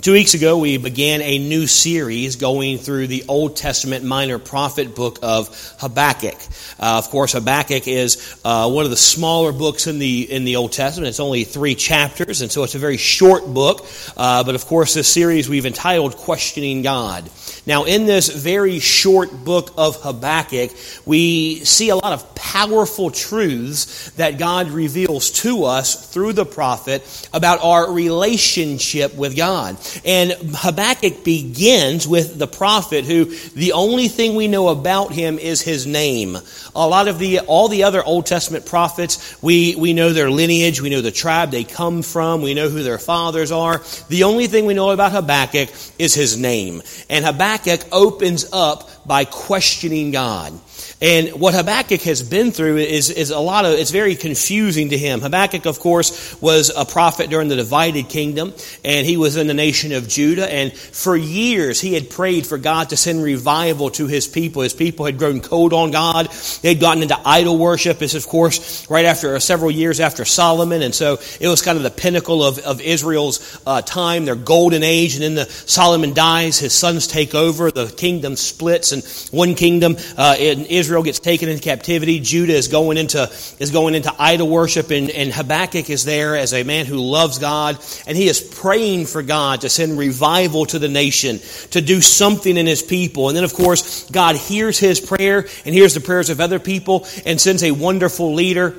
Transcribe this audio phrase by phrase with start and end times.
[0.00, 4.94] Two weeks ago, we began a new series going through the Old Testament minor prophet
[4.94, 5.48] book of
[5.80, 6.36] Habakkuk.
[6.78, 10.54] Uh, of course, Habakkuk is uh, one of the smaller books in the in the
[10.54, 11.08] Old Testament.
[11.08, 13.86] It's only three chapters, and so it's a very short book.
[14.16, 17.28] Uh, but of course, this series we've entitled "Questioning God."
[17.66, 20.70] Now, in this very short book of Habakkuk,
[21.06, 27.02] we see a lot of powerful truths that God reveals to us through the prophet
[27.34, 29.76] about our relationship with God.
[30.04, 35.62] And Habakkuk begins with the prophet who the only thing we know about him is
[35.62, 36.36] his name.
[36.74, 40.80] A lot of the, all the other Old Testament prophets, we, we know their lineage,
[40.80, 43.82] we know the tribe they come from, we know who their fathers are.
[44.08, 46.82] The only thing we know about Habakkuk is his name.
[47.08, 50.52] And Habakkuk opens up by questioning God.
[51.00, 54.98] And what Habakkuk has been through is, is a lot of, it's very confusing to
[54.98, 55.20] him.
[55.20, 58.52] Habakkuk, of course, was a prophet during the divided kingdom,
[58.84, 62.58] and he was in the nation of Judah, and for years he had prayed for
[62.58, 64.62] God to send revival to his people.
[64.62, 66.32] His people had grown cold on God.
[66.62, 67.98] They'd gotten into idol worship.
[67.98, 71.76] This, of course, right after uh, several years after Solomon, and so it was kind
[71.76, 76.12] of the pinnacle of, of Israel's uh, time, their golden age, and then the Solomon
[76.12, 81.02] dies, his sons take over, the kingdom splits, and one kingdom uh, in Israel Israel
[81.02, 82.18] gets taken into captivity.
[82.18, 86.54] Judah is going into, is going into idol worship, and, and Habakkuk is there as
[86.54, 90.78] a man who loves God, and he is praying for God to send revival to
[90.78, 91.40] the nation,
[91.72, 93.28] to do something in his people.
[93.28, 97.06] And then, of course, God hears his prayer and hears the prayers of other people
[97.26, 98.74] and sends a wonderful leader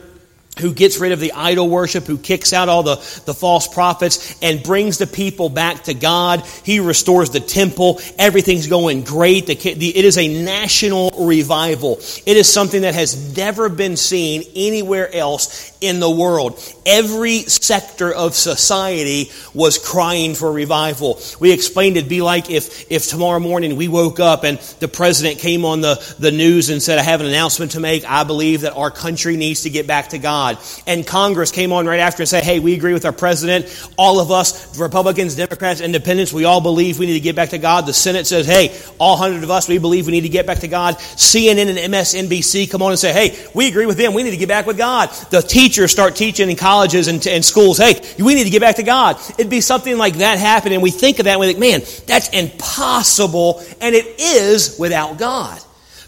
[0.59, 4.37] who gets rid of the idol worship, who kicks out all the, the false prophets
[4.41, 6.43] and brings the people back to God.
[6.63, 7.99] He restores the temple.
[8.17, 9.47] Everything's going great.
[9.47, 11.99] The, the, it is a national revival.
[12.25, 16.59] It is something that has never been seen anywhere else in the world.
[16.85, 21.21] Every sector of society was crying for revival.
[21.39, 25.39] We explained it'd be like if, if tomorrow morning we woke up and the president
[25.39, 28.03] came on the, the news and said, I have an announcement to make.
[28.05, 30.57] I believe that our country needs to get back to God.
[30.85, 33.65] And Congress came on right after and said, hey, we agree with our president.
[33.97, 37.57] All of us, Republicans, Democrats, Independents, we all believe we need to get back to
[37.57, 37.85] God.
[37.85, 40.59] The Senate says, hey, all hundred of us, we believe we need to get back
[40.59, 40.95] to God.
[40.95, 44.13] CNN and MSNBC come on and say, hey, we agree with them.
[44.13, 45.09] We need to get back with God.
[45.29, 48.77] The teachers start teaching in colleges and, and schools, hey, we need to get back
[48.77, 49.17] to God.
[49.37, 50.71] It'd be something like that happen.
[50.71, 53.63] And we think of that and we think, man, that's impossible.
[53.81, 55.59] And it is without God.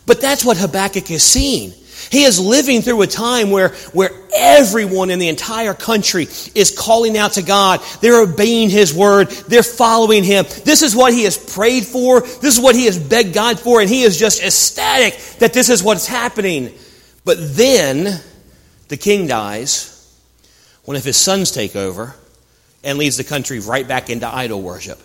[0.05, 1.73] But that's what Habakkuk is seeing.
[2.09, 6.23] He is living through a time where, where everyone in the entire country
[6.55, 7.79] is calling out to God.
[8.01, 9.29] They're obeying His word.
[9.29, 10.45] They're following Him.
[10.65, 12.21] This is what He has prayed for.
[12.21, 13.79] This is what He has begged God for.
[13.79, 16.73] And He is just ecstatic that this is what's happening.
[17.23, 18.19] But then
[18.91, 19.87] the king dies.
[20.83, 22.13] One of his sons take over
[22.83, 24.99] and leads the country right back into idol worship.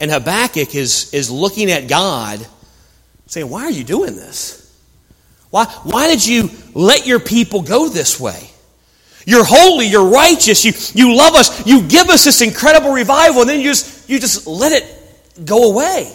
[0.00, 2.44] And Habakkuk is, is looking at God
[3.28, 4.56] saying, Why are you doing this?
[5.50, 8.50] Why, why did you let your people go this way?
[9.24, 13.50] You're holy, you're righteous, you, you love us, you give us this incredible revival, and
[13.50, 16.12] then you just, you just let it go away.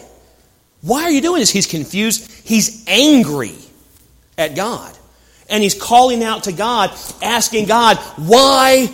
[0.81, 1.51] Why are you doing this?
[1.51, 2.29] He's confused.
[2.45, 3.55] He's angry
[4.37, 4.97] at God.
[5.49, 6.91] And he's calling out to God,
[7.21, 8.89] asking God, why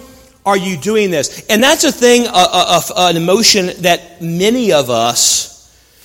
[0.46, 1.46] are you doing this?
[1.48, 5.50] And that's a thing, an emotion that many of us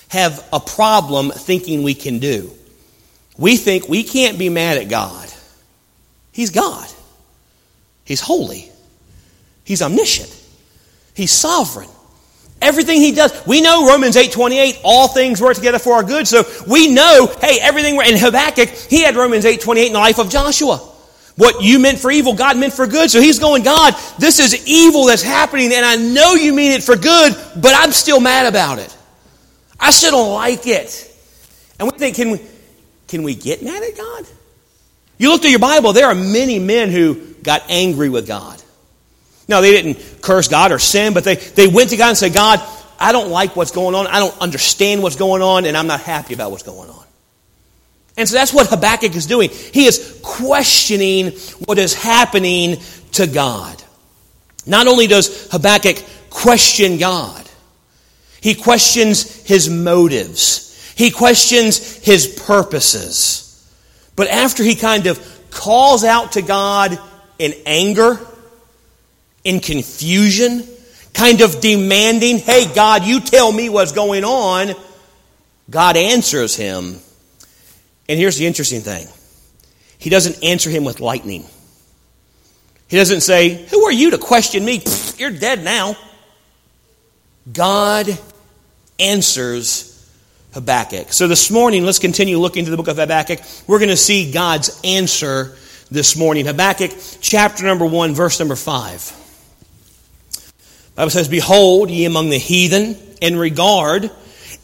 [0.08, 2.50] have a problem thinking we can do.
[3.36, 5.28] We think we can't be mad at God.
[6.32, 6.88] He's God.
[8.04, 8.70] He's holy.
[9.64, 10.32] He's omniscient.
[11.14, 11.88] He's sovereign.
[12.66, 16.26] Everything he does, we know Romans 8:28, all things work together for our good.
[16.26, 20.28] So we know, hey, everything in Habakkuk, he had Romans 8:28 in the life of
[20.28, 20.78] Joshua.
[21.36, 23.08] What you meant for evil, God meant for good.
[23.08, 26.82] So he's going, God, this is evil that's happening, and I know you mean it
[26.82, 28.92] for good, but I'm still mad about it.
[29.78, 31.16] I still don't like it.
[31.78, 32.40] And we think, can we,
[33.06, 34.26] can we get mad at God?
[35.18, 38.60] You look through your Bible, there are many men who got angry with God.
[39.48, 42.34] No, they didn't curse God or sin, but they, they went to God and said,
[42.34, 42.60] God,
[42.98, 44.06] I don't like what's going on.
[44.06, 47.04] I don't understand what's going on, and I'm not happy about what's going on.
[48.16, 49.50] And so that's what Habakkuk is doing.
[49.50, 51.32] He is questioning
[51.66, 52.78] what is happening
[53.12, 53.82] to God.
[54.64, 57.48] Not only does Habakkuk question God,
[58.40, 60.94] he questions his motives.
[60.96, 63.42] He questions his purposes.
[64.16, 66.98] But after he kind of calls out to God
[67.38, 68.18] in anger,
[69.46, 70.66] in confusion,
[71.14, 74.74] kind of demanding, hey, God, you tell me what's going on,
[75.70, 76.98] God answers him.
[78.08, 79.06] And here's the interesting thing
[79.98, 81.44] He doesn't answer him with lightning.
[82.88, 84.80] He doesn't say, Who are you to question me?
[84.80, 85.96] Pfft, you're dead now.
[87.52, 88.06] God
[88.98, 89.92] answers
[90.54, 91.12] Habakkuk.
[91.12, 93.40] So this morning, let's continue looking to the book of Habakkuk.
[93.68, 95.56] We're going to see God's answer
[95.90, 96.46] this morning.
[96.46, 96.90] Habakkuk
[97.20, 99.25] chapter number 1, verse number 5.
[100.96, 104.10] Bible says, Behold, ye among the heathen, and regard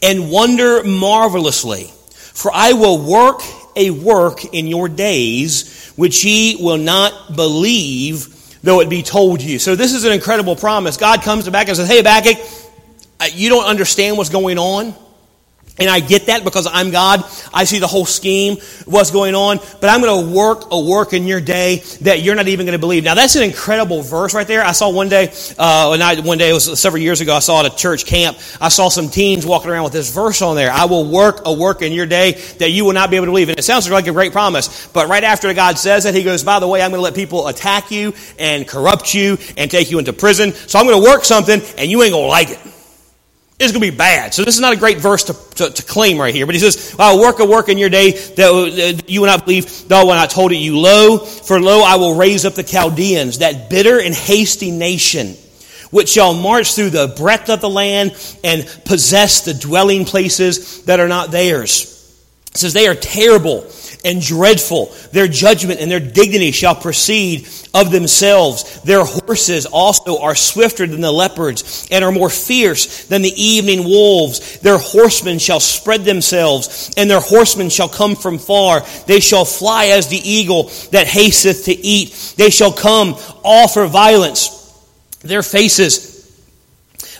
[0.01, 1.85] and wonder marvelously.
[2.11, 3.41] For I will work
[3.75, 8.27] a work in your days which ye will not believe,
[8.63, 9.59] though it be told you.
[9.59, 10.97] So this is an incredible promise.
[10.97, 12.37] God comes to back and says, Hey, Habakkuk,
[13.31, 14.95] you don't understand what's going on.
[15.79, 17.23] And I get that because I'm God.
[17.51, 19.57] I see the whole scheme, what's going on.
[19.81, 22.77] But I'm going to work a work in your day that you're not even going
[22.77, 23.03] to believe.
[23.03, 24.63] Now, that's an incredible verse right there.
[24.63, 27.73] I saw one day, uh, one day, it was several years ago, I saw at
[27.73, 30.71] a church camp, I saw some teens walking around with this verse on there.
[30.71, 33.31] I will work a work in your day that you will not be able to
[33.31, 33.49] believe.
[33.49, 34.87] And it sounds like a great promise.
[34.87, 37.15] But right after God says that, he goes, by the way, I'm going to let
[37.15, 40.53] people attack you and corrupt you and take you into prison.
[40.53, 42.72] So I'm going to work something and you ain't going to like it.
[43.59, 44.33] It's going to be bad.
[44.33, 46.45] So this is not a great verse to, to, to claim right here.
[46.45, 49.87] But he says, I'll work a work in your day that you will not believe,
[49.87, 53.39] though when I told it you, lo, for lo, I will raise up the Chaldeans,
[53.39, 55.35] that bitter and hasty nation,
[55.91, 58.11] which shall march through the breadth of the land
[58.43, 61.91] and possess the dwelling places that are not theirs.
[62.51, 63.61] It says, they are terrible
[64.03, 64.93] and dreadful.
[65.11, 68.81] Their judgment and their dignity shall proceed of themselves.
[68.81, 73.83] Their horses also are swifter than the leopards and are more fierce than the evening
[73.83, 74.59] wolves.
[74.59, 78.85] Their horsemen shall spread themselves and their horsemen shall come from far.
[79.07, 82.35] They shall fly as the eagle that hasteth to eat.
[82.37, 84.59] They shall come all for violence.
[85.21, 86.12] Their faces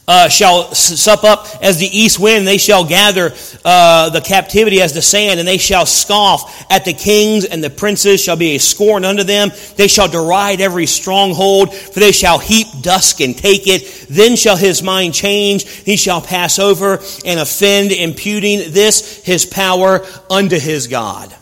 [0.08, 2.46] uh, shall sup up as the east wind.
[2.46, 3.34] They shall gather
[3.64, 7.70] uh, the captivity as the sand, and they shall scoff at the kings, and the
[7.70, 9.52] princes shall be a scorn unto them.
[9.78, 14.08] They shall deride every stronghold, for they shall heap dust and take it.
[14.10, 15.68] Then shall his mind change.
[15.68, 21.34] He shall pass over and offend, imputing this his power unto his God.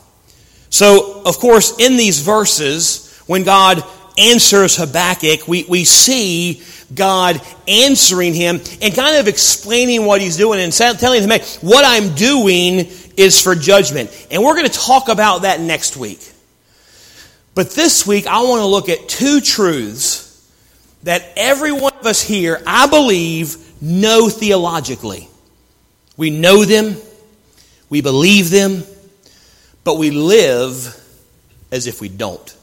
[0.70, 3.84] So, of course, in these verses, when God
[4.18, 6.62] answers Habakkuk, we, we see
[6.94, 11.86] God answering him and kind of explaining what he's doing and telling him, hey, what
[11.86, 12.88] I'm doing
[13.18, 14.28] is for judgment.
[14.32, 16.32] And we're going to talk about that next week.
[17.54, 20.28] But this week, I want to look at two truths
[21.04, 25.28] that every one of us here, I believe, know theologically.
[26.18, 26.96] We know them,
[27.90, 28.84] we believe them,
[29.84, 30.98] but we live
[31.72, 32.56] as if we don't.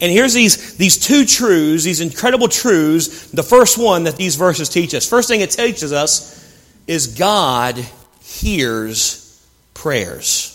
[0.00, 3.30] And here's these, these two truths, these incredible truths.
[3.30, 5.08] The first one that these verses teach us.
[5.08, 6.40] First thing it teaches us
[6.86, 7.78] is God
[8.22, 10.50] hears prayers.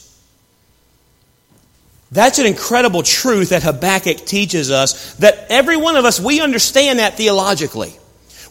[2.12, 7.00] That's an incredible truth that Habakkuk teaches us that every one of us, we understand
[7.00, 7.94] that theologically.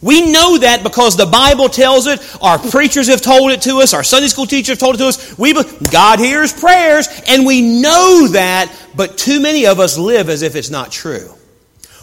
[0.01, 3.93] We know that because the Bible tells it, our preachers have told it to us,
[3.93, 5.37] our Sunday school teachers have told it to us.
[5.37, 5.53] We,
[5.91, 10.55] God hears prayers, and we know that, but too many of us live as if
[10.55, 11.33] it's not true.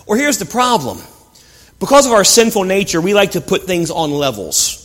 [0.06, 0.98] Or here's the problem.
[1.78, 4.82] Because of our sinful nature, we like to put things on levels.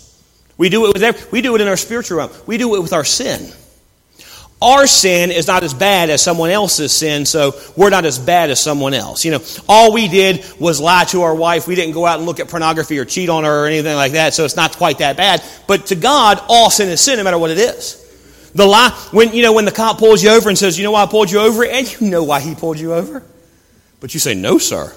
[0.58, 2.32] We do it with we do it in our spiritual realm.
[2.46, 3.52] We do it with our sin.
[4.62, 8.52] Our sin is not as bad as someone else's sin, so we're not as bad
[8.52, 9.26] as someone else.
[9.26, 11.68] You know, all we did was lie to our wife.
[11.68, 14.12] We didn't go out and look at pornography or cheat on her or anything like
[14.12, 15.44] that, so it's not quite that bad.
[15.68, 17.98] But to God, all sin is sin, no matter what it is.
[18.54, 20.92] The lie, when, you know, when the cop pulls you over and says, you know
[20.92, 21.66] why I pulled you over?
[21.66, 23.24] And you know why he pulled you over.
[24.00, 24.94] But you say, no, sir.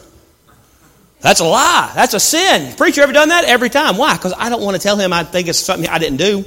[1.20, 1.90] That's a lie.
[1.94, 2.76] That's a sin.
[2.76, 3.44] Preacher ever done that?
[3.44, 3.96] Every time.
[3.96, 4.14] Why?
[4.14, 6.44] Because I don't want to tell him I think it's something I didn't do.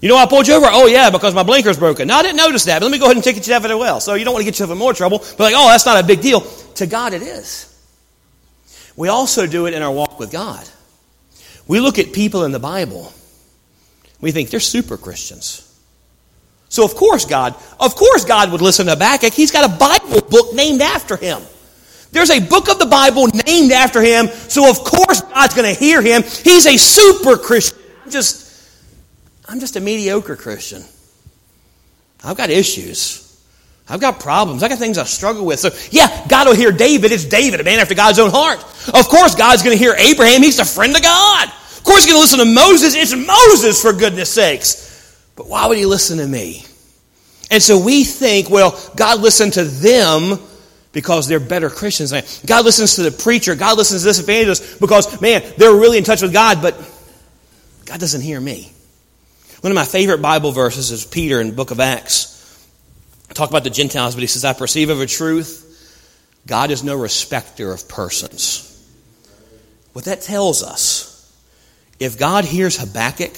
[0.00, 0.66] You know I pulled you over?
[0.68, 2.08] Oh, yeah, because my blinker's broken.
[2.08, 3.76] Now, I didn't notice that, but let me go ahead and ticket you that as
[3.76, 4.00] well.
[4.00, 5.18] So you don't want to get yourself in more trouble.
[5.18, 6.40] But like, oh, that's not a big deal.
[6.40, 7.66] To God, it is.
[8.96, 10.66] We also do it in our walk with God.
[11.66, 13.12] We look at people in the Bible.
[14.20, 15.66] We think they're super Christians.
[16.68, 19.32] So of course God, of course God would listen to Habakkuk.
[19.32, 21.42] He's got a Bible book named after him.
[22.12, 25.78] There's a book of the Bible named after him, so of course God's going to
[25.78, 26.22] hear him.
[26.22, 27.78] He's a super Christian.
[28.08, 28.49] Just
[29.50, 30.84] I'm just a mediocre Christian.
[32.22, 33.26] I've got issues.
[33.88, 34.62] I've got problems.
[34.62, 35.58] I've got things I struggle with.
[35.58, 37.10] So, yeah, God will hear David.
[37.10, 38.60] It's David, a man after God's own heart.
[38.94, 40.42] Of course, God's going to hear Abraham.
[40.42, 41.48] He's a friend of God.
[41.48, 42.94] Of course, he's going to listen to Moses.
[42.94, 44.86] It's Moses, for goodness sakes.
[45.34, 46.64] But why would he listen to me?
[47.50, 50.38] And so we think, well, God listened to them
[50.92, 52.12] because they're better Christians.
[52.46, 53.56] God listens to the preacher.
[53.56, 56.76] God listens to this evangelist because, man, they're really in touch with God, but
[57.86, 58.70] God doesn't hear me.
[59.60, 62.36] One of my favorite Bible verses is Peter in the book of Acts.
[63.34, 65.66] Talk about the Gentiles, but he says, I perceive of a truth,
[66.46, 68.66] God is no respecter of persons.
[69.92, 71.06] What that tells us
[71.98, 73.32] if God hears Habakkuk,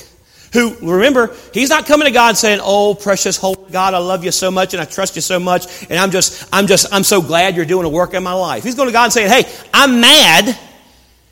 [0.53, 4.31] who, remember, he's not coming to God saying, Oh, precious holy God, I love you
[4.31, 7.21] so much and I trust you so much, and I'm just, I'm just, I'm so
[7.21, 8.63] glad you're doing a work in my life.
[8.63, 10.57] He's going to God and saying, Hey, I'm mad.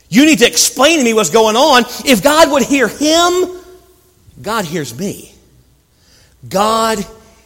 [0.08, 1.84] You need to explain to me what's going on.
[2.04, 3.59] If God would hear him,
[4.40, 5.34] God hears me.
[6.48, 7.04] God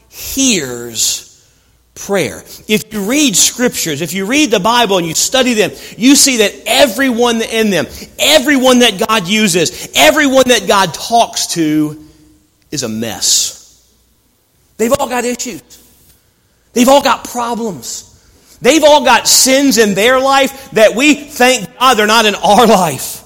[0.08, 1.30] hears
[1.94, 2.42] prayer.
[2.68, 6.38] If you read scriptures, if you read the Bible and you study them, you see
[6.38, 7.86] that everyone in them,
[8.18, 12.04] everyone that God uses, everyone that God talks to
[12.70, 13.60] is a mess.
[14.76, 15.62] They've all got issues.
[16.72, 18.10] They've all got problems.
[18.60, 22.66] They've all got sins in their life that we thank God they're not in our
[22.66, 23.23] life.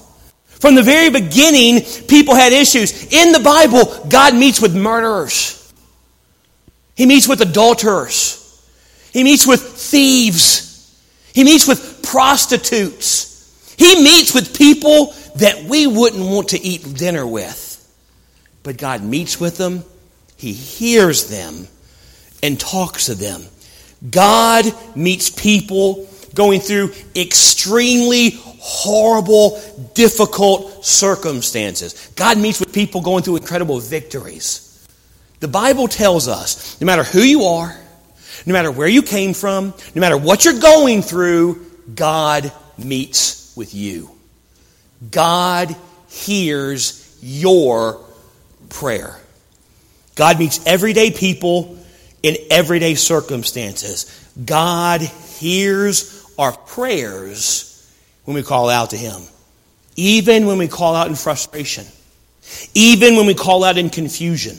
[0.59, 3.13] From the very beginning, people had issues.
[3.13, 5.55] In the Bible, God meets with murderers.
[6.95, 8.35] He meets with adulterers.
[9.13, 10.69] He meets with thieves.
[11.33, 13.75] He meets with prostitutes.
[13.77, 17.67] He meets with people that we wouldn't want to eat dinner with.
[18.61, 19.85] But God meets with them,
[20.35, 21.67] He hears them,
[22.43, 23.43] and talks to them.
[24.11, 29.59] God meets people going through extremely horrible,
[29.93, 32.11] difficult circumstances.
[32.15, 34.65] God meets with people going through incredible victories.
[35.39, 37.75] The Bible tells us no matter who you are,
[38.45, 43.73] no matter where you came from, no matter what you're going through, God meets with
[43.73, 44.11] you.
[45.09, 45.75] God
[46.09, 48.03] hears your
[48.69, 49.17] prayer.
[50.15, 51.77] God meets everyday people
[52.21, 54.29] in everyday circumstances.
[54.43, 57.68] God hears our prayers
[58.29, 59.23] when we call out to Him,
[59.95, 61.83] even when we call out in frustration,
[62.75, 64.55] even when we call out in confusion.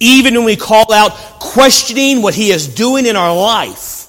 [0.00, 4.08] Even when we call out questioning what He is doing in our life,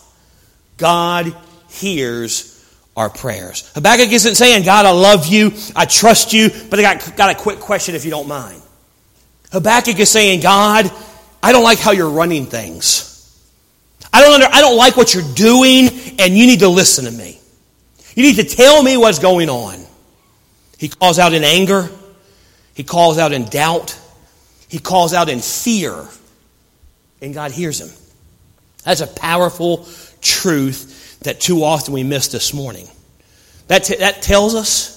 [0.78, 1.38] God
[1.70, 2.68] hears
[2.98, 3.72] our prayers.
[3.76, 7.40] Habakkuk isn't saying, God, I love you, I trust you, but I got, got a
[7.40, 8.60] quick question if you don't mind.
[9.52, 10.92] Habakkuk is saying, God,
[11.44, 13.06] I don't like how you're running things.
[14.12, 17.12] I don't, under, I don't like what you're doing, and you need to listen to
[17.12, 17.39] me.
[18.16, 19.86] You need to tell me what's going on.
[20.78, 21.90] He calls out in anger.
[22.74, 23.98] He calls out in doubt.
[24.70, 26.06] He calls out in fear,
[27.22, 27.90] and God hears him.
[28.84, 29.88] That's a powerful
[30.22, 32.88] truth that too often we miss this morning.
[33.68, 34.96] That, t- that tells us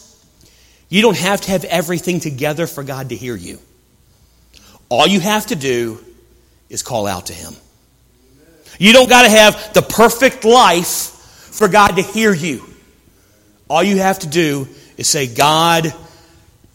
[0.88, 3.58] you don't have to have everything together for God to hear you.
[4.88, 5.98] All you have to do
[6.68, 7.54] is call out to Him.
[8.78, 10.84] You don't got to have the perfect life
[11.50, 12.62] for God to hear you.
[13.72, 15.94] All you have to do is say, God,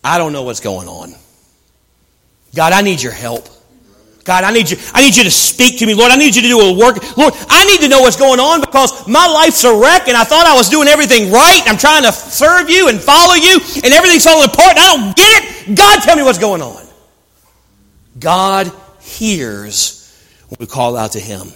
[0.04, 1.14] I don't know what's going on.
[2.56, 3.48] God, I need your help.
[4.24, 5.94] God, I need you, I need you to speak to me.
[5.94, 6.98] Lord, I need you to do a work.
[7.16, 10.24] Lord, I need to know what's going on because my life's a wreck and I
[10.24, 11.62] thought I was doing everything right.
[11.68, 15.16] I'm trying to serve you and follow you and everything's falling apart and I don't
[15.16, 15.76] get it.
[15.76, 16.84] God, tell me what's going on.
[18.18, 20.12] God hears
[20.50, 21.54] when we call out to Him.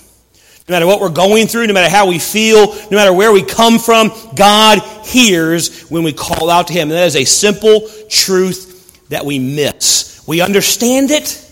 [0.71, 3.43] No matter what we're going through, no matter how we feel, no matter where we
[3.43, 6.83] come from, God hears when we call out to Him.
[6.83, 10.23] And that is a simple truth that we miss.
[10.25, 11.45] We understand it,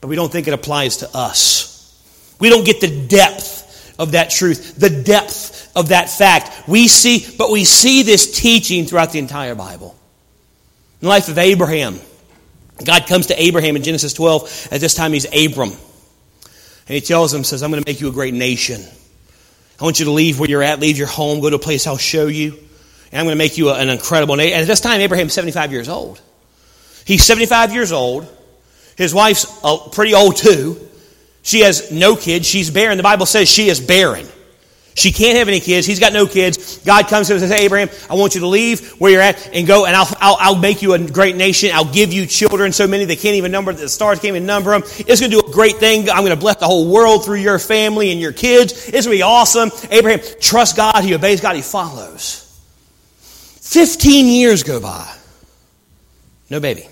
[0.00, 1.96] but we don't think it applies to us.
[2.40, 6.66] We don't get the depth of that truth, the depth of that fact.
[6.68, 9.96] We see, but we see this teaching throughout the entire Bible.
[11.00, 12.00] In the life of Abraham,
[12.84, 14.70] God comes to Abraham in Genesis 12.
[14.72, 15.70] At this time, he's Abram.
[16.90, 18.82] And he tells him, says, I'm going to make you a great nation.
[19.80, 21.86] I want you to leave where you're at, leave your home, go to a place
[21.86, 22.50] I'll show you.
[23.12, 24.54] And I'm going to make you an incredible nation.
[24.54, 26.20] And at this time, Abraham's 75 years old.
[27.04, 28.26] He's 75 years old.
[28.96, 30.80] His wife's uh, pretty old too.
[31.42, 32.48] She has no kids.
[32.48, 32.96] She's barren.
[32.96, 34.26] The Bible says she is barren.
[35.00, 35.86] She can't have any kids.
[35.86, 36.78] He's got no kids.
[36.84, 39.22] God comes to him and says, hey, Abraham, I want you to leave where you're
[39.22, 41.70] at and go, and I'll, I'll, I'll, make you a great nation.
[41.72, 44.72] I'll give you children, so many they can't even number, the stars can't even number
[44.72, 44.82] them.
[44.84, 46.10] It's going to do a great thing.
[46.10, 48.72] I'm going to bless the whole world through your family and your kids.
[48.72, 49.70] It's going to be awesome.
[49.90, 51.02] Abraham trust God.
[51.02, 51.56] He obeys God.
[51.56, 52.46] He follows.
[53.62, 55.16] 15 years go by.
[56.50, 56.86] No baby.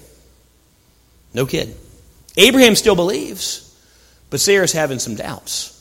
[1.35, 1.77] No kid.
[2.38, 3.79] Abraham still believes,
[4.31, 5.78] but Sarah's having some doubts.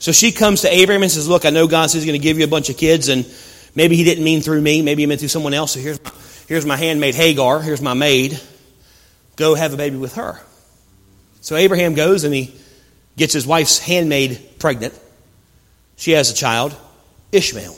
[0.00, 2.22] So she comes to Abraham and says, Look, I know God says He's going to
[2.22, 3.26] give you a bunch of kids, and
[3.74, 4.82] maybe He didn't mean through me.
[4.82, 5.72] Maybe He meant through someone else.
[5.72, 6.12] So here's my,
[6.46, 7.60] here's my handmaid Hagar.
[7.60, 8.40] Here's my maid.
[9.36, 10.40] Go have a baby with her.
[11.40, 12.54] So Abraham goes and he
[13.16, 14.98] gets his wife's handmaid pregnant.
[15.96, 16.76] She has a child,
[17.32, 17.76] Ishmael.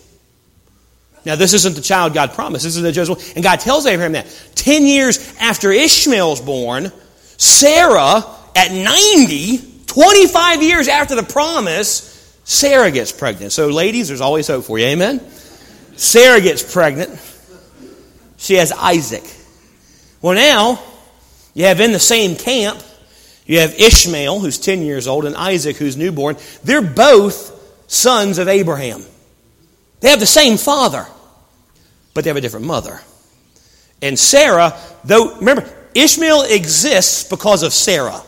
[1.24, 2.64] Now, this isn't the child God promised.
[2.64, 3.34] This is the Joseph.
[3.34, 4.26] And God tells Abraham that.
[4.54, 6.92] Ten years after Ishmael's born,
[7.36, 8.24] Sarah,
[8.56, 12.09] at 90, 25 years after the promise,
[12.44, 13.52] Sarah gets pregnant.
[13.52, 14.86] So, ladies, there's always hope for you.
[14.86, 15.20] Amen?
[15.96, 17.10] Sarah gets pregnant.
[18.36, 19.24] She has Isaac.
[20.22, 20.82] Well, now
[21.54, 22.82] you have in the same camp,
[23.46, 26.36] you have Ishmael, who's 10 years old, and Isaac, who's newborn.
[26.64, 27.56] They're both
[27.90, 29.04] sons of Abraham.
[30.00, 31.06] They have the same father,
[32.14, 33.00] but they have a different mother.
[34.00, 38.22] And Sarah, though, remember, Ishmael exists because of Sarah.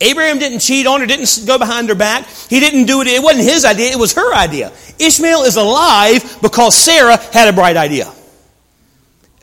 [0.00, 2.26] Abraham didn't cheat on her, didn't go behind her back.
[2.26, 3.06] He didn't do it.
[3.06, 4.72] It wasn't his idea, it was her idea.
[4.98, 8.12] Ishmael is alive because Sarah had a bright idea.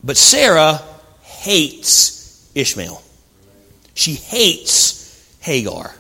[0.03, 0.81] But Sarah
[1.21, 3.01] hates Ishmael.
[3.93, 5.95] She hates Hagar.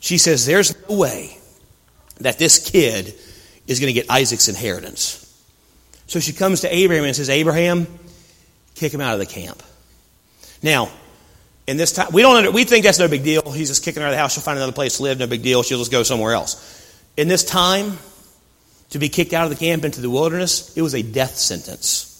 [0.00, 1.38] She says, There's no way
[2.20, 3.14] that this kid
[3.66, 5.20] is going to get Isaac's inheritance.
[6.06, 7.86] So she comes to Abraham and says, Abraham,
[8.74, 9.62] kick him out of the camp.
[10.62, 10.90] Now,
[11.66, 13.50] in this time, we don't we think that's no big deal.
[13.50, 14.34] He's just kicking her out of the house.
[14.34, 15.18] She'll find another place to live.
[15.18, 15.62] No big deal.
[15.62, 16.82] She'll just go somewhere else.
[17.16, 17.98] In this time,
[18.90, 22.13] to be kicked out of the camp into the wilderness, it was a death sentence.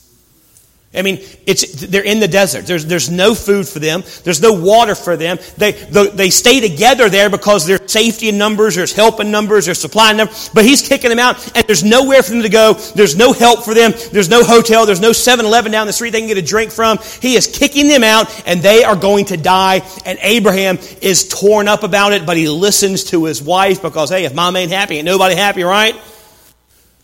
[0.97, 2.67] I mean, it's, they're in the desert.
[2.67, 4.05] There's, there's no food for them.
[4.23, 5.39] There's no water for them.
[5.57, 9.67] They, the, they stay together there because there's safety in numbers, there's help in numbers,
[9.67, 10.51] there's supply in numbers.
[10.55, 12.75] But he's kicking them out, and there's nowhere for them to go.
[12.75, 13.93] There's no help for them.
[14.13, 14.87] There's no hotel.
[14.87, 16.99] There's no 7 Eleven down the street they can get a drink from.
[17.21, 19.83] He is kicking them out, and they are going to die.
[20.07, 24.25] And Abraham is torn up about it, but he listens to his wife because, hey,
[24.25, 25.97] if mom ain't happy, ain't nobody happy, right?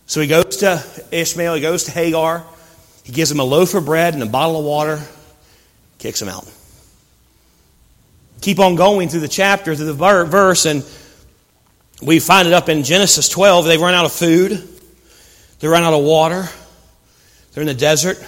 [0.05, 2.45] So he goes to Ishmael, he goes to Hagar.
[3.03, 5.01] He gives him a loaf of bread and a bottle of water,
[5.97, 6.49] kicks him out.
[8.41, 10.83] Keep on going through the chapter, through the verse, and
[12.01, 13.65] we find it up in Genesis 12.
[13.65, 14.67] They run out of food,
[15.59, 16.47] they run out of water,
[17.53, 18.19] they're in the desert,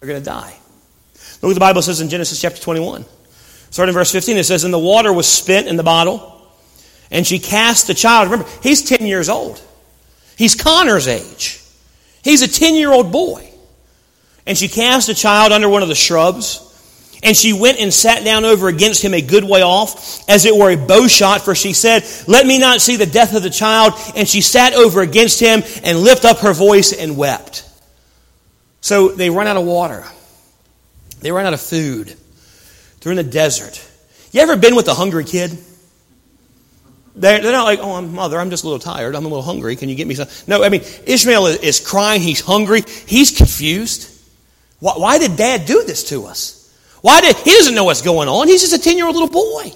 [0.00, 0.56] they're going to die.
[1.42, 3.04] Look what the Bible says in Genesis chapter 21.
[3.70, 6.46] Starting in verse 15, it says, And the water was spent in the bottle,
[7.10, 8.30] and she cast the child.
[8.30, 9.60] Remember, he's 10 years old.
[10.36, 11.60] He's Connor's age.
[12.22, 13.51] He's a 10 year old boy.
[14.46, 16.68] And she cast the child under one of the shrubs.
[17.22, 20.56] And she went and sat down over against him a good way off, as it
[20.56, 23.50] were a bow shot, for she said, Let me not see the death of the
[23.50, 23.94] child.
[24.16, 27.68] And she sat over against him and lifted up her voice and wept.
[28.80, 30.04] So they run out of water.
[31.20, 32.16] They run out of food.
[33.00, 33.88] They're in the desert.
[34.32, 35.56] You ever been with a hungry kid?
[37.14, 39.42] They're, they're not like, oh, I'm mother, I'm just a little tired, I'm a little
[39.42, 40.28] hungry, can you get me some?
[40.46, 44.08] No, I mean, Ishmael is, is crying, he's hungry, he's confused.
[44.82, 46.58] Why, why did dad do this to us?
[47.02, 49.30] Why did, he doesn't know what's going on, he's just a 10 year old little
[49.30, 49.72] boy.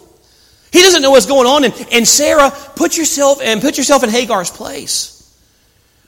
[0.73, 1.63] He doesn't know what's going on.
[1.63, 5.13] And, and Sarah, put yourself and put yourself in Hagar's place.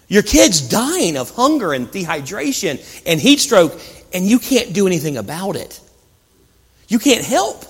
[0.09, 3.81] Your kid's dying of hunger and dehydration and heat stroke,
[4.13, 5.81] and you can't do anything about it.
[6.89, 7.65] You can't help.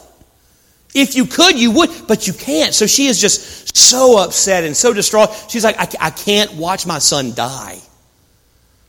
[0.94, 2.74] If you could, you would, but you can't.
[2.74, 5.28] So she is just so upset and so distraught.
[5.50, 7.80] She's like, I, I can't watch my son die.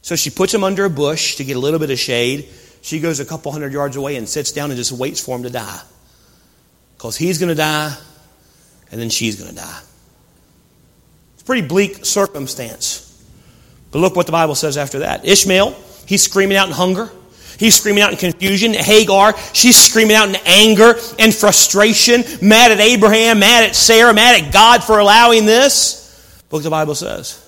[0.01, 2.47] So she puts him under a bush to get a little bit of shade.
[2.81, 5.43] She goes a couple hundred yards away and sits down and just waits for him
[5.43, 5.81] to die.
[6.97, 7.95] Because he's going to die,
[8.91, 9.79] and then she's going to die.
[11.33, 13.05] It's a pretty bleak circumstance.
[13.91, 15.25] But look what the Bible says after that.
[15.25, 17.09] Ishmael, he's screaming out in hunger.
[17.57, 18.73] He's screaming out in confusion.
[18.73, 24.41] Hagar, she's screaming out in anger and frustration, mad at Abraham, mad at Sarah, mad
[24.41, 26.43] at God for allowing this.
[26.43, 27.45] Look what the Bible says.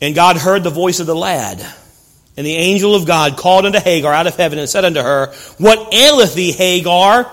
[0.00, 1.64] And God heard the voice of the lad.
[2.36, 5.32] And the angel of God called unto Hagar out of heaven and said unto her,
[5.58, 7.30] What aileth thee, Hagar?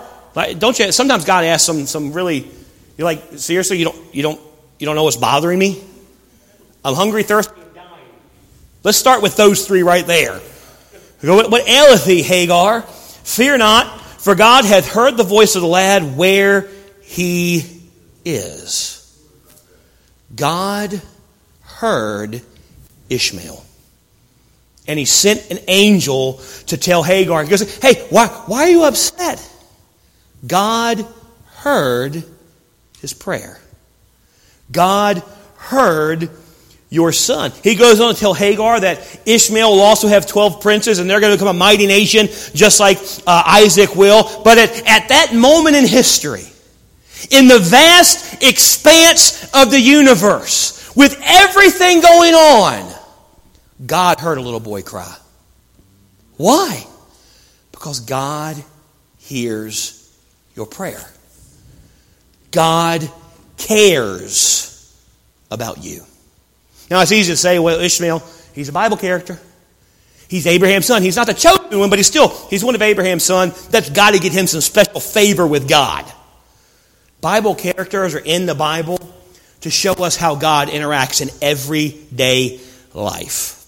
[0.57, 0.91] Don't you?
[0.91, 2.49] Sometimes God asks some some really.
[2.97, 4.39] You're like, seriously, you don't you don't
[4.79, 5.83] you don't know what's bothering me?
[6.85, 7.89] I'm hungry, thirsty, and dying.
[8.83, 10.39] Let's start with those three right there.
[11.21, 12.81] What aileth thee, Hagar?
[12.81, 16.67] Fear not, for God hath heard the voice of the lad where
[17.01, 17.81] he
[18.25, 18.99] is.
[20.35, 21.01] God
[21.61, 22.41] heard
[23.13, 23.63] Ishmael.
[24.87, 27.43] And he sent an angel to tell Hagar.
[27.43, 29.49] He goes, Hey, why, why are you upset?
[30.45, 31.05] God
[31.55, 32.23] heard
[32.99, 33.59] his prayer.
[34.71, 35.23] God
[35.55, 36.29] heard
[36.89, 37.51] your son.
[37.63, 41.19] He goes on to tell Hagar that Ishmael will also have 12 princes and they're
[41.19, 44.43] going to become a mighty nation just like uh, Isaac will.
[44.43, 46.45] But at, at that moment in history,
[47.31, 52.93] in the vast expanse of the universe, with everything going on,
[53.85, 55.15] God heard a little boy cry.
[56.37, 56.85] Why?
[57.71, 58.61] Because God
[59.19, 59.99] hears
[60.55, 61.03] your prayer.
[62.51, 63.09] God
[63.57, 64.69] cares
[65.49, 66.03] about you.
[66.89, 69.39] Now, it's easy to say, well, Ishmael, he's a Bible character.
[70.27, 71.01] He's Abraham's son.
[71.01, 73.53] He's not the chosen one, but he's still, he's one of Abraham's son.
[73.69, 76.05] That's got to get him some special favor with God.
[77.21, 78.99] Bible characters are in the Bible
[79.61, 82.59] to show us how God interacts in everyday
[82.93, 83.62] life.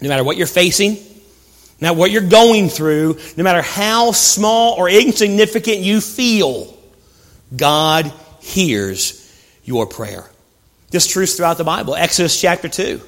[0.00, 0.96] No matter what you're facing,
[1.80, 6.76] Now, what you're going through, no matter how small or insignificant you feel,
[7.56, 9.16] God hears
[9.64, 10.28] your prayer.
[10.90, 11.94] This truth throughout the Bible.
[11.94, 13.00] Exodus chapter 2.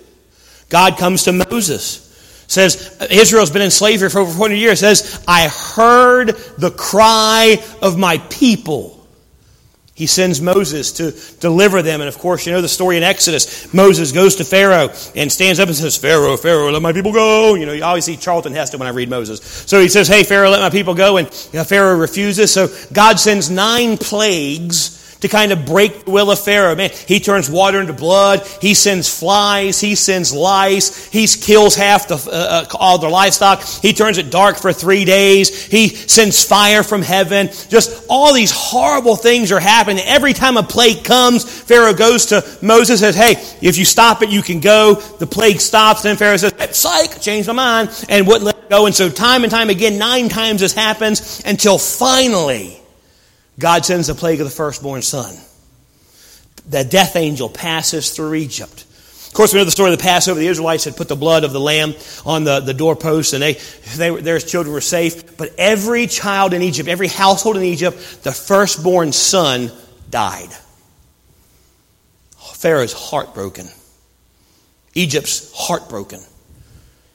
[0.71, 2.09] God comes to Moses.
[2.47, 4.81] Says, Israel's been in slavery for over 400 years.
[4.81, 9.02] Says, I heard the cry of my people.
[9.95, 12.01] He sends Moses to deliver them.
[12.01, 13.73] And of course, you know the story in Exodus.
[13.75, 17.55] Moses goes to Pharaoh and stands up and says, Pharaoh, Pharaoh, let my people go.
[17.55, 19.43] You know, you always see Charlton Heston when I read Moses.
[19.43, 21.19] So he says, Hey, Pharaoh, let my people go.
[21.19, 22.53] And you know, Pharaoh refuses.
[22.53, 26.75] So God sends nine plagues to kind of break the will of Pharaoh.
[26.75, 28.47] Man, he turns water into blood.
[28.61, 29.81] He sends flies.
[29.81, 31.09] He sends lice.
[31.11, 33.63] He kills half the, uh, uh, all the livestock.
[33.63, 35.65] He turns it dark for three days.
[35.67, 37.49] He sends fire from heaven.
[37.69, 40.05] Just all these horrible things are happening.
[40.07, 44.23] Every time a plague comes, Pharaoh goes to Moses and says, Hey, if you stop
[44.23, 44.95] it, you can go.
[44.95, 46.03] The plague stops.
[46.03, 48.87] Then Pharaoh says, Psych, changed my mind, and wouldn't let go.
[48.87, 52.82] And so time and time again, nine times this happens until finally,
[53.63, 55.37] God sends the plague of the firstborn son.
[56.69, 58.85] The death angel passes through Egypt.
[59.29, 60.41] Of course, we know the story of the Passover.
[60.41, 61.95] The Israelites had put the blood of the lamb
[62.27, 63.53] on the, the doorpost, and they,
[63.95, 65.37] they, their children were safe.
[65.37, 69.71] But every child in Egypt, every household in Egypt, the firstborn son
[70.11, 70.51] died.
[72.55, 73.69] Pharaoh's heartbroken.
[74.95, 76.19] Egypt's heartbroken.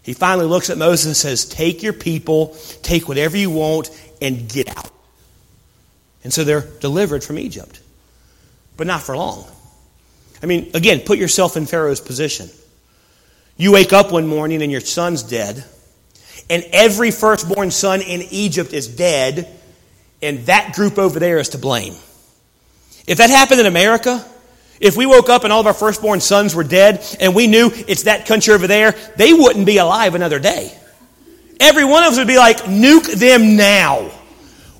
[0.01, 3.89] He finally looks at Moses and says, Take your people, take whatever you want,
[4.21, 4.91] and get out.
[6.27, 7.79] And so they're delivered from Egypt.
[8.75, 9.47] But not for long.
[10.43, 12.49] I mean, again, put yourself in Pharaoh's position.
[13.55, 15.63] You wake up one morning and your son's dead,
[16.49, 19.47] and every firstborn son in Egypt is dead,
[20.21, 21.93] and that group over there is to blame.
[23.07, 24.21] If that happened in America,
[24.81, 27.71] if we woke up and all of our firstborn sons were dead, and we knew
[27.87, 30.77] it's that country over there, they wouldn't be alive another day.
[31.61, 34.11] Every one of us would be like, nuke them now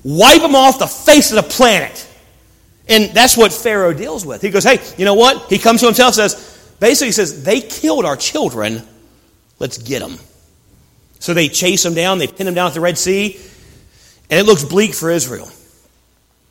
[0.08, 2.06] wipe them off the face of the planet.
[2.88, 4.40] And that's what Pharaoh deals with.
[4.40, 5.50] He goes, hey, you know what?
[5.50, 8.82] He comes to himself and says, basically, says, they killed our children.
[9.58, 10.18] Let's get them.
[11.18, 13.38] So they chase them down, they pin them down at the Red Sea,
[14.30, 15.50] and it looks bleak for Israel.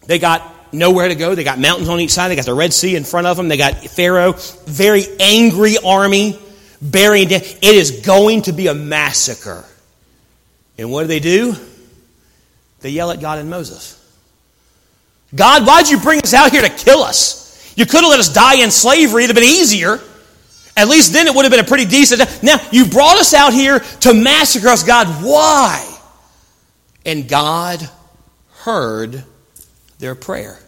[0.06, 1.34] They got nowhere to go.
[1.34, 2.28] They got mountains on each side.
[2.30, 3.48] They got the Red Sea in front of them.
[3.48, 4.34] They got Pharaoh,
[4.66, 6.38] very angry army,
[6.82, 7.32] down.
[7.32, 9.66] It is going to be a massacre.
[10.78, 11.56] And what do they do?
[12.82, 13.94] They yell at God and Moses.
[15.36, 17.74] God, why'd you bring us out here to kill us?
[17.76, 20.00] You could have let us die in slavery, it'd have been easier.
[20.76, 22.22] At least then it would have been a pretty decent.
[22.44, 25.08] Now, you brought us out here to massacre us, God.
[25.24, 25.84] Why?
[27.04, 27.90] And God
[28.60, 29.24] heard
[29.98, 30.60] their prayer.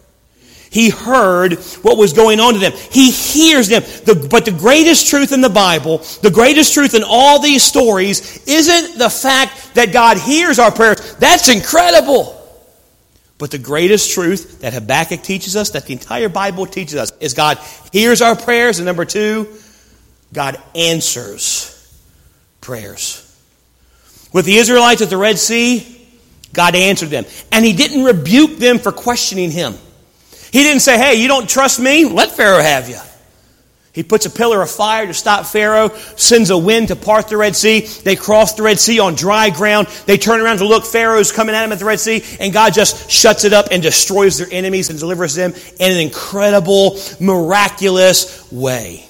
[0.72, 2.74] He heard what was going on to them.
[2.74, 3.82] He hears them.
[3.82, 8.48] The, but the greatest truth in the Bible, the greatest truth in all these stories,
[8.48, 11.16] isn't the fact that God hears our prayers.
[11.16, 12.36] That's incredible.
[13.40, 17.34] But the greatest truth that Habakkuk teaches us, that the entire Bible teaches us, is
[17.34, 17.58] God
[17.92, 18.80] hears our prayers.
[18.80, 19.48] And number two,
[20.34, 21.76] God answers
[22.62, 23.26] prayers.
[24.34, 26.08] With the Israelites at the Red Sea,
[26.54, 27.26] God answered them.
[27.52, 29.74] And He didn't rebuke them for questioning Him.
[30.52, 32.06] He didn't say, hey, you don't trust me?
[32.06, 33.00] Let Pharaoh have you.
[33.92, 37.38] He puts a pillar of fire to stop Pharaoh, sends a wind to part the
[37.38, 37.82] Red Sea.
[37.82, 39.88] They cross the Red Sea on dry ground.
[40.06, 40.86] They turn around to look.
[40.86, 43.82] Pharaoh's coming at them at the Red Sea, and God just shuts it up and
[43.82, 49.09] destroys their enemies and delivers them in an incredible, miraculous way.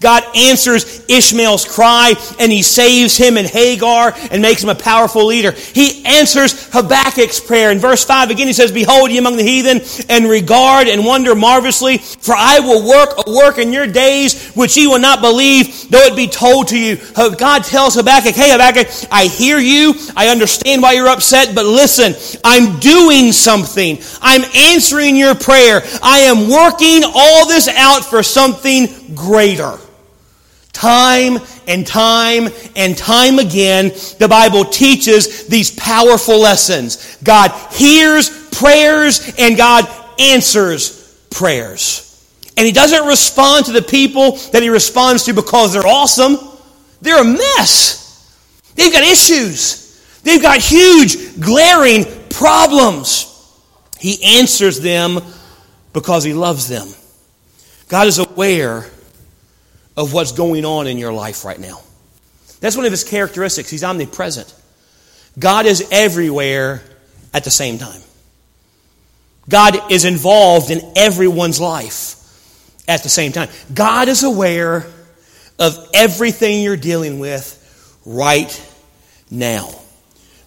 [0.00, 5.24] God answers Ishmael's cry and he saves him and Hagar and makes him a powerful
[5.26, 5.52] leader.
[5.52, 7.70] He answers Habakkuk's prayer.
[7.70, 11.34] In verse 5 again he says, Behold ye among the heathen and regard and wonder
[11.34, 15.90] marvelously, for I will work a work in your days which ye will not believe,
[15.90, 16.98] though it be told to you.
[17.36, 19.94] God tells Habakkuk, Hey Habakkuk, I hear you.
[20.16, 23.98] I understand why you're upset, but listen, I'm doing something.
[24.20, 25.82] I'm answering your prayer.
[26.02, 29.78] I am working all this out for something greater.
[30.74, 37.16] Time and time and time again, the Bible teaches these powerful lessons.
[37.22, 42.10] God hears prayers and God answers prayers.
[42.56, 46.38] And He doesn't respond to the people that He responds to because they're awesome.
[47.00, 48.02] They're a mess.
[48.74, 50.20] They've got issues.
[50.24, 53.30] They've got huge, glaring problems.
[54.00, 55.20] He answers them
[55.92, 56.88] because He loves them.
[57.88, 58.90] God is aware
[59.96, 61.80] of what's going on in your life right now.
[62.60, 63.70] That's one of his characteristics.
[63.70, 64.52] He's omnipresent.
[65.38, 66.82] God is everywhere
[67.32, 68.00] at the same time.
[69.48, 72.20] God is involved in everyone's life
[72.88, 73.48] at the same time.
[73.72, 74.86] God is aware
[75.58, 77.60] of everything you're dealing with
[78.04, 78.72] right
[79.30, 79.68] now.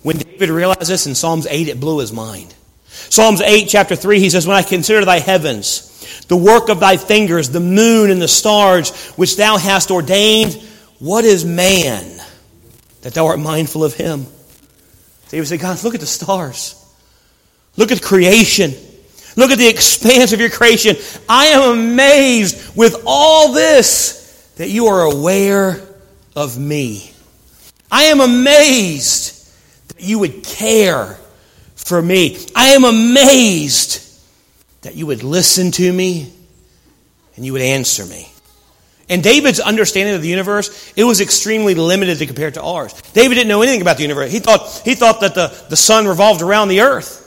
[0.04, 2.54] When David realized this in Psalms 8, it blew his mind.
[2.88, 5.87] Psalms 8, chapter 3, he says, When I consider thy heavens,
[6.28, 10.54] the work of thy fingers, the moon and the stars, which thou hast ordained,
[11.00, 12.22] what is man
[13.02, 14.26] that thou art mindful of him?
[15.30, 16.74] David said, God, look at the stars.
[17.76, 18.74] Look at creation.
[19.36, 20.96] Look at the expanse of your creation.
[21.30, 25.82] I am amazed with all this that you are aware
[26.36, 27.12] of me.
[27.92, 29.54] I am amazed
[29.90, 31.18] that you would care
[31.76, 32.46] for me.
[32.56, 34.07] I am amazed
[34.82, 36.32] that you would listen to me
[37.36, 38.30] and you would answer me.
[39.10, 42.94] And David's understanding of the universe, it was extremely limited to compare to ours.
[43.14, 44.32] David didn't know anything about the universe.
[44.32, 47.24] He thought, he thought that the, the sun revolved around the earth.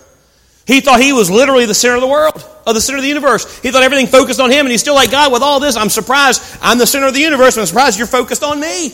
[0.67, 3.09] He thought he was literally the center of the world, of the center of the
[3.09, 3.61] universe.
[3.61, 5.89] He thought everything focused on him, and he's still like, God, with all this, I'm
[5.89, 8.93] surprised I'm the center of the universe, I'm surprised you're focused on me.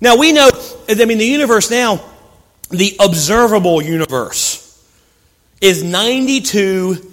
[0.00, 0.48] Now, we know,
[0.88, 2.04] I mean, the universe now,
[2.70, 4.64] the observable universe,
[5.60, 7.12] is 92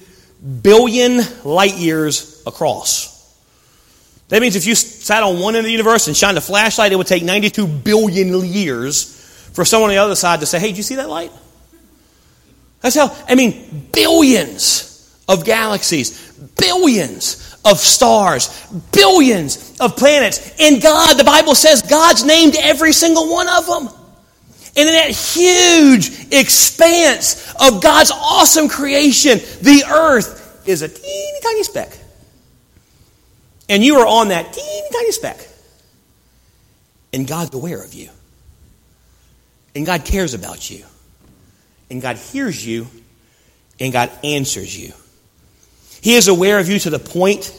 [0.62, 3.14] billion light years across.
[4.30, 6.92] That means if you sat on one end of the universe and shined a flashlight,
[6.92, 9.14] it would take 92 billion years
[9.54, 11.32] for someone on the other side to say, hey, did you see that light?
[12.82, 14.92] That's how, I mean, billions
[15.28, 20.54] of galaxies, billions of stars, billions of planets.
[20.60, 24.05] And God, the Bible says God's named every single one of them.
[24.78, 31.64] And in that huge expanse of God's awesome creation, the earth is a teeny tiny
[31.64, 31.98] speck.
[33.70, 35.48] And you are on that teeny tiny speck.
[37.14, 38.10] And God's aware of you.
[39.74, 40.84] And God cares about you.
[41.90, 42.88] And God hears you.
[43.80, 44.94] And God answers you.
[46.02, 47.52] He is aware of you to the point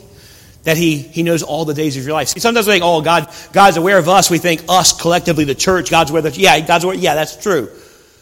[0.66, 2.26] that he, he knows all the days of your life.
[2.26, 4.28] See, sometimes we think, oh, God, God's aware of us.
[4.28, 6.36] We think us collectively, the church, God's aware of.
[6.36, 6.96] Yeah, God's aware.
[6.96, 7.70] Yeah, that's true.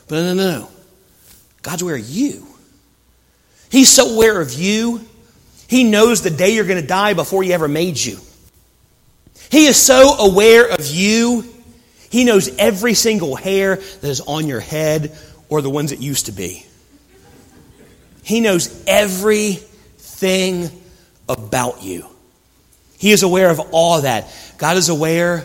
[0.09, 0.69] But no, no, no.
[1.63, 2.47] God's aware of you.
[3.71, 5.01] He's so aware of you,
[5.69, 8.19] He knows the day you're going to die before He ever made you.
[9.51, 11.51] He is so aware of you,
[12.11, 15.17] He knows every single hair that is on your head
[15.49, 16.67] or the ones that used to be.
[18.23, 20.69] He knows everything
[21.27, 22.05] about you.
[23.05, 24.35] He is aware of all that.
[24.57, 25.45] God is aware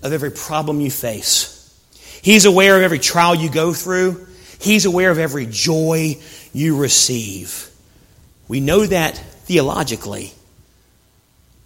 [0.00, 1.56] of every problem you face.
[2.22, 4.28] He's aware of every trial you go through.
[4.60, 6.18] He's aware of every joy
[6.52, 7.68] you receive.
[8.46, 10.32] We know that theologically,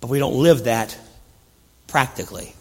[0.01, 0.97] but we don't live that
[1.89, 2.55] practically.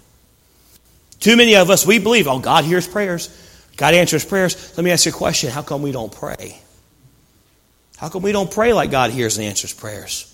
[1.21, 3.29] Too many of us, we believe, oh, God hears prayers.
[3.77, 4.77] God answers prayers.
[4.77, 5.51] Let me ask you a question.
[5.51, 6.59] How come we don't pray?
[7.95, 10.32] How come we don't pray like God hears and answers prayers?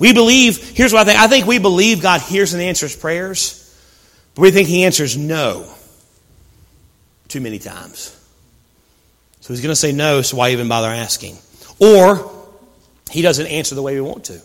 [0.00, 1.20] We believe, here's what I think.
[1.20, 3.56] I think we believe God hears and answers prayers,
[4.34, 5.70] but we think He answers no
[7.28, 8.16] too many times.
[9.42, 11.36] So He's going to say no, so why even bother asking?
[11.78, 12.32] Or
[13.10, 14.40] He doesn't answer the way we want to.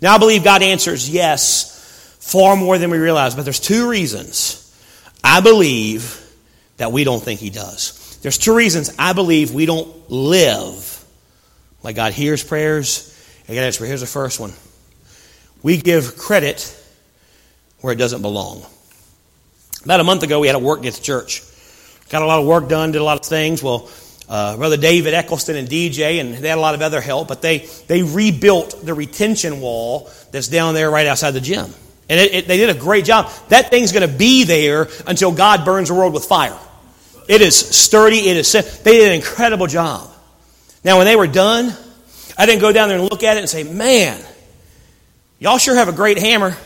[0.00, 4.58] Now, I believe God answers yes far more than we realize, but there's two reasons
[5.22, 6.18] I believe
[6.78, 8.18] that we don't think He does.
[8.22, 11.04] There's two reasons I believe we don't live
[11.82, 13.11] like God hears prayers
[13.48, 13.84] I got answer.
[13.84, 14.52] Here's the first one.
[15.62, 16.78] We give credit
[17.80, 18.64] where it doesn't belong.
[19.84, 21.42] About a month ago, we had a work the church.
[22.08, 23.62] Got a lot of work done, did a lot of things.
[23.62, 23.90] Well,
[24.28, 27.42] uh, Brother David Eccleston and DJ, and they had a lot of other help, but
[27.42, 31.70] they, they rebuilt the retention wall that's down there right outside the gym.
[32.08, 33.30] And it, it, they did a great job.
[33.48, 36.58] That thing's going to be there until God burns the world with fire.
[37.28, 38.28] It is sturdy.
[38.28, 38.52] It is.
[38.52, 40.10] They did an incredible job.
[40.84, 41.74] Now, when they were done,
[42.36, 44.20] I didn't go down there and look at it and say, man,
[45.38, 46.56] y'all sure have a great hammer.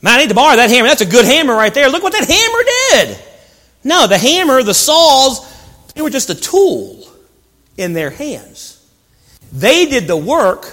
[0.00, 0.88] Man, I need to borrow that hammer.
[0.88, 1.88] That's a good hammer right there.
[1.88, 3.24] Look what that hammer did.
[3.84, 5.40] No, the hammer, the saws,
[5.94, 7.04] they were just a tool
[7.76, 8.74] in their hands.
[9.52, 10.72] They did the work,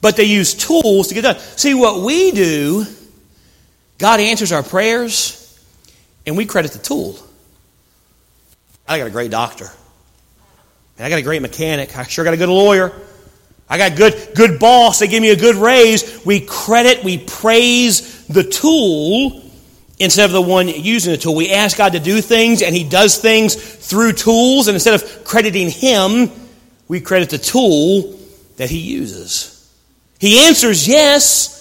[0.00, 1.38] but they used tools to get done.
[1.38, 2.86] See, what we do,
[3.98, 5.36] God answers our prayers,
[6.26, 7.16] and we credit the tool.
[8.88, 9.70] I got a great doctor.
[11.00, 11.96] I got a great mechanic.
[11.96, 12.92] I sure got a good lawyer.
[13.68, 14.98] I got good, good boss.
[14.98, 16.24] They give me a good raise.
[16.26, 19.42] We credit, we praise the tool
[19.98, 21.34] instead of the one using the tool.
[21.34, 24.66] We ask God to do things, and He does things through tools.
[24.66, 26.30] And instead of crediting Him,
[26.88, 28.18] we credit the tool
[28.56, 29.56] that He uses.
[30.18, 31.56] He answers yes,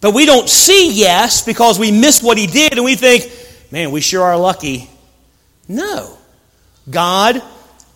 [0.00, 3.32] but we don't see yes because we miss what He did, and we think,
[3.72, 4.90] man, we sure are lucky.
[5.66, 6.18] No.
[6.88, 7.42] God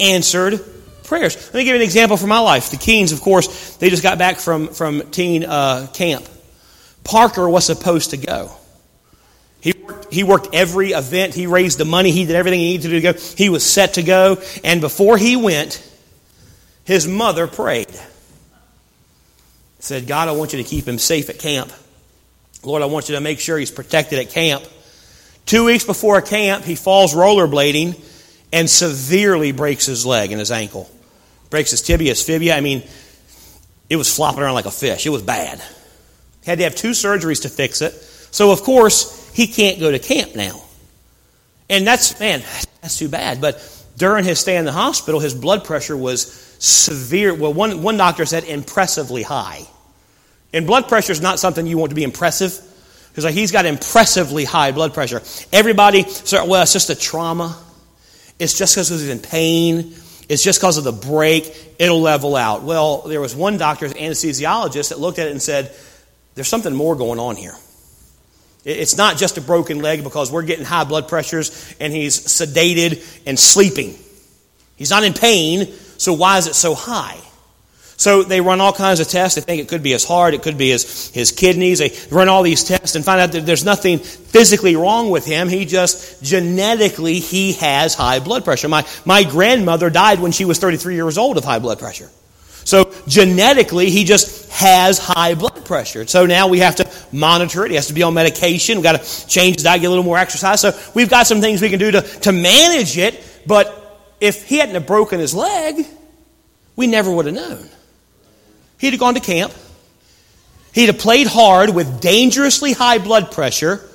[0.00, 0.64] answered
[1.10, 1.36] prayers.
[1.36, 2.70] Let me give you an example from my life.
[2.70, 6.24] The Keens, of course, they just got back from, from teen uh, camp.
[7.02, 8.52] Parker was supposed to go.
[9.60, 11.34] He worked, he worked every event.
[11.34, 12.12] He raised the money.
[12.12, 13.18] He did everything he needed to do to go.
[13.36, 14.40] He was set to go.
[14.62, 15.84] And before he went,
[16.84, 17.90] his mother prayed.
[19.80, 21.72] Said, God, I want you to keep him safe at camp.
[22.62, 24.62] Lord, I want you to make sure he's protected at camp.
[25.44, 28.00] Two weeks before camp, he falls rollerblading
[28.52, 30.88] and severely breaks his leg and his ankle.
[31.50, 32.56] Breaks his tibia, his fibia.
[32.56, 32.82] I mean,
[33.88, 35.04] it was flopping around like a fish.
[35.04, 35.60] It was bad.
[36.44, 37.92] Had to have two surgeries to fix it.
[38.30, 40.62] So, of course, he can't go to camp now.
[41.68, 42.42] And that's, man,
[42.80, 43.40] that's too bad.
[43.40, 43.60] But
[43.96, 47.34] during his stay in the hospital, his blood pressure was severe.
[47.34, 49.66] Well, one, one doctor said impressively high.
[50.52, 52.58] And blood pressure is not something you want to be impressive.
[53.08, 55.20] Because like he's got impressively high blood pressure.
[55.52, 57.56] Everybody, well, it's just a trauma.
[58.38, 59.94] It's just because he's in pain.
[60.30, 61.52] It's just because of the break.
[61.80, 62.62] It'll level out.
[62.62, 65.74] Well, there was one doctor, an anesthesiologist, that looked at it and said,
[66.36, 67.56] there's something more going on here.
[68.64, 73.04] It's not just a broken leg because we're getting high blood pressures and he's sedated
[73.26, 73.98] and sleeping.
[74.76, 75.66] He's not in pain,
[75.98, 77.18] so why is it so high?
[78.00, 79.34] So they run all kinds of tests.
[79.34, 81.80] They think it could be his heart, it could be his, his kidneys.
[81.80, 85.50] They run all these tests and find out that there's nothing physically wrong with him.
[85.50, 88.70] He just genetically he has high blood pressure.
[88.70, 92.08] My my grandmother died when she was 33 years old of high blood pressure.
[92.64, 96.06] So genetically, he just has high blood pressure.
[96.06, 97.70] So now we have to monitor it.
[97.70, 98.76] He has to be on medication.
[98.76, 100.62] We've got to change his diet, get a little more exercise.
[100.62, 103.22] So we've got some things we can do to, to manage it.
[103.46, 105.84] But if he hadn't have broken his leg,
[106.76, 107.68] we never would have known.
[108.80, 109.52] He'd have gone to camp.
[110.72, 113.86] He'd have played hard with dangerously high blood pressure.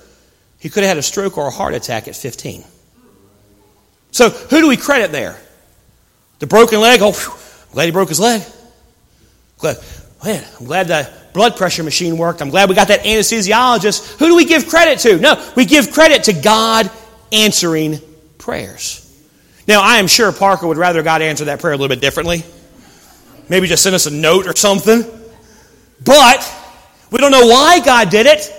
[0.60, 2.63] He could have had a stroke or a heart attack at 15.
[4.12, 5.38] So, who do we credit there?
[6.39, 7.02] The broken leg?
[7.02, 7.34] Oh, whew,
[7.71, 8.43] glad he broke his leg.
[9.58, 9.78] Glad,
[10.24, 12.41] man, I'm glad the blood pressure machine worked.
[12.41, 14.19] I'm glad we got that anesthesiologist.
[14.19, 15.17] Who do we give credit to?
[15.17, 16.91] No, we give credit to God
[17.32, 18.00] answering
[18.38, 19.02] prayers.
[19.67, 22.43] Now, I am sure Parker would rather God answer that prayer a little bit differently.
[23.49, 25.03] Maybe just send us a note or something.
[26.03, 26.53] But
[27.12, 28.51] we don't know why God did it.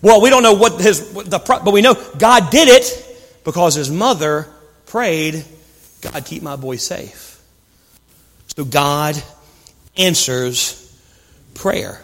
[0.00, 3.90] Well, we don't know what his, the, but we know God did it because his
[3.90, 4.46] mother
[4.86, 5.44] prayed,
[6.00, 7.42] God, keep my boy safe.
[8.56, 9.20] So God
[9.96, 10.84] answers
[11.54, 12.00] prayer.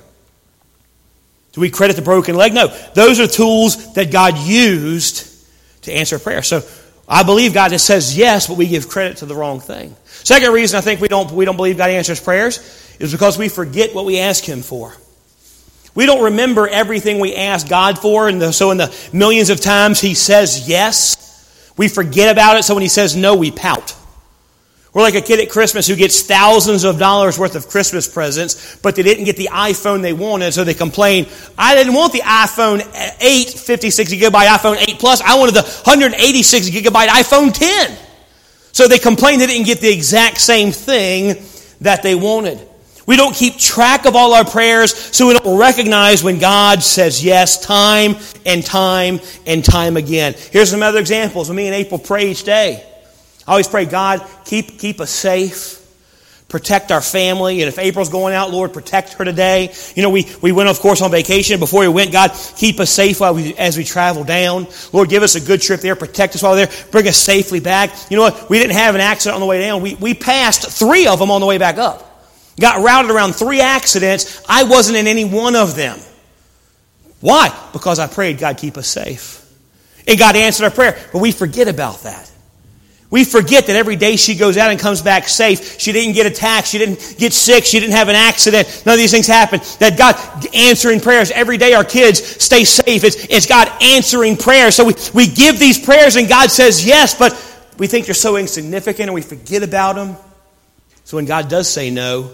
[1.52, 2.52] Do we credit the broken leg?
[2.52, 2.66] No.
[2.94, 5.30] Those are tools that God used
[5.82, 6.42] to answer prayer.
[6.42, 6.62] So
[7.08, 9.94] I believe God just says yes, but we give credit to the wrong thing.
[10.06, 12.58] Second reason I think we don't, we don't believe God answers prayers
[12.98, 14.94] is because we forget what we ask Him for.
[15.94, 20.00] We don't remember everything we ask God for, and so in the millions of times
[20.00, 23.94] He says yes, we forget about it, so when He says no, we pout.
[24.94, 28.76] We're like a kid at Christmas who gets thousands of dollars worth of Christmas presents,
[28.76, 31.26] but they didn't get the iPhone they wanted, so they complain,
[31.58, 32.80] I didn't want the iPhone
[33.20, 35.20] 8 56 gigabyte iPhone 8 Plus.
[35.20, 37.98] I wanted the 186 gigabyte iPhone 10.
[38.70, 41.44] So they complain they didn't get the exact same thing
[41.80, 42.60] that they wanted.
[43.04, 47.22] We don't keep track of all our prayers, so we don't recognize when God says
[47.22, 48.14] yes time
[48.46, 50.34] and time and time again.
[50.52, 51.50] Here's some other examples.
[51.50, 52.86] Me and April pray each day.
[53.46, 55.80] I always pray, God, keep, keep us safe.
[56.48, 57.62] Protect our family.
[57.62, 59.74] And if April's going out, Lord, protect her today.
[59.96, 61.58] You know, we, we went, of course, on vacation.
[61.58, 64.68] Before we went, God, keep us safe while we, as we travel down.
[64.92, 65.96] Lord, give us a good trip there.
[65.96, 66.86] Protect us while we're there.
[66.92, 67.90] Bring us safely back.
[68.08, 68.48] You know what?
[68.48, 69.82] We didn't have an accident on the way down.
[69.82, 72.10] We, we passed three of them on the way back up.
[72.60, 74.40] Got routed around three accidents.
[74.48, 75.98] I wasn't in any one of them.
[77.20, 77.48] Why?
[77.72, 79.40] Because I prayed, God, keep us safe.
[80.06, 81.02] And God answered our prayer.
[81.12, 82.30] But we forget about that.
[83.14, 85.78] We forget that every day she goes out and comes back safe.
[85.80, 86.66] She didn't get attacked.
[86.66, 87.64] She didn't get sick.
[87.64, 88.82] She didn't have an accident.
[88.84, 89.60] None of these things happen.
[89.78, 90.16] That God
[90.52, 91.30] answering prayers.
[91.30, 93.04] Every day our kids stay safe.
[93.04, 94.74] It's, it's God answering prayers.
[94.74, 97.32] So we, we give these prayers and God says yes, but
[97.78, 100.16] we think they're so insignificant and we forget about them.
[101.04, 102.32] So when God does say no,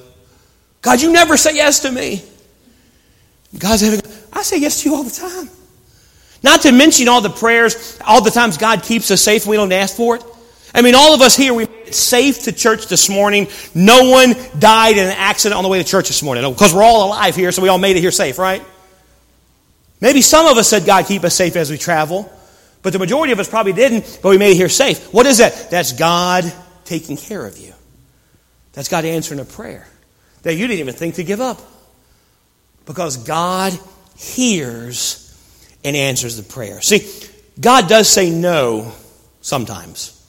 [0.81, 2.25] God, you never say yes to me.
[3.59, 4.01] God's having,
[4.33, 5.51] I say yes to you all the time.
[6.43, 9.59] Not to mention all the prayers, all the times God keeps us safe and we
[9.59, 10.25] don't ask for it.
[10.75, 13.49] I mean, all of us here, we made it safe to church this morning.
[13.75, 16.83] No one died in an accident on the way to church this morning because we're
[16.83, 18.63] all alive here, so we all made it here safe, right?
[20.01, 22.33] Maybe some of us said, God, keep us safe as we travel.
[22.83, 25.13] But the majority of us probably didn't, but we made it here safe.
[25.13, 25.71] What is that?
[25.71, 26.51] That's God
[26.85, 27.75] taking care of you.
[28.73, 29.87] That's God answering a prayer
[30.43, 31.61] that you didn't even think to give up.
[32.87, 33.79] Because God
[34.17, 35.27] hears
[35.85, 36.81] and answers the prayer.
[36.81, 37.07] See,
[37.61, 38.93] God does say no
[39.43, 40.20] sometimes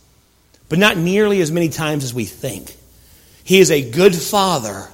[0.72, 2.78] but not nearly as many times as we think.
[3.44, 4.88] He is a good father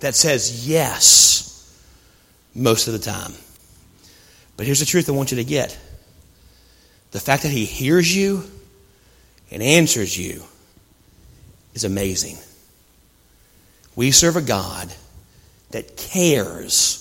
[0.00, 1.80] that says yes
[2.52, 3.32] most of the time.
[4.56, 5.78] But here's the truth I want you to get
[7.12, 8.42] the fact that He hears you
[9.52, 10.42] and answers you
[11.74, 12.36] is amazing.
[13.94, 14.92] We serve a God
[15.70, 17.00] that cares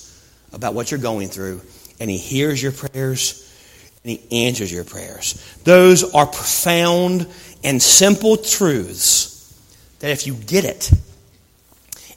[0.54, 1.62] about what you're going through,
[2.00, 3.40] and He hears your prayers
[4.04, 5.34] and He answers your prayers.
[5.64, 7.28] Those are profound
[7.64, 9.30] and simple truths
[10.00, 10.92] that if you get it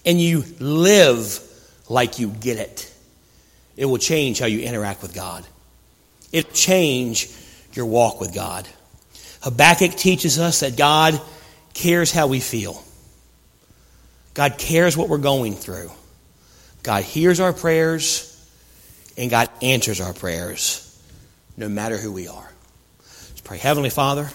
[0.05, 1.40] and you live
[1.88, 2.92] like you get it,
[3.76, 5.47] it will change how you interact with God.
[6.32, 7.30] It'll change
[7.74, 8.66] your walk with God.
[9.42, 11.20] Habakkuk teaches us that God
[11.74, 12.82] cares how we feel.
[14.34, 15.90] God cares what we're going through.
[16.82, 18.32] God hears our prayers
[19.16, 20.82] and God answers our prayers
[21.57, 22.53] no matter who we are.
[22.99, 23.59] Let's pray.
[23.59, 24.30] Heavenly Father,